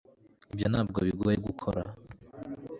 ibyo 0.53 0.67
ntabwo 0.71 0.99
bigoye 1.07 1.37
gukora 1.47 1.81